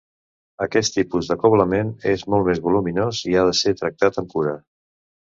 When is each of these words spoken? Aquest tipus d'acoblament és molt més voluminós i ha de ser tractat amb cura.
Aquest 0.65 0.93
tipus 0.93 1.27
d'acoblament 1.31 1.91
és 2.13 2.23
molt 2.35 2.47
més 2.47 2.61
voluminós 2.63 3.21
i 3.33 3.35
ha 3.35 3.45
de 3.51 3.55
ser 3.61 3.75
tractat 3.83 4.19
amb 4.23 4.33
cura. 4.37 4.57